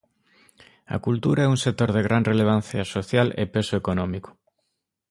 A 0.95 0.97
cultura 1.05 1.41
e 1.43 1.51
un 1.53 1.59
sector 1.65 1.89
de 1.95 2.05
gran 2.07 2.23
relevancia 2.31 2.83
social 2.95 3.27
e 3.41 3.43
peso 3.53 3.73
económico. 3.81 4.29